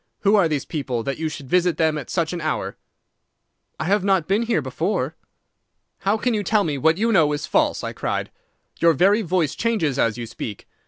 [0.21, 2.75] Who are these people, that you should visit them at such an hour?'
[3.79, 5.15] "'I have not been here before.'
[5.99, 8.31] "'How can you tell me what you know is false?' I cried.
[8.79, 10.67] 'Your very voice changes as you speak.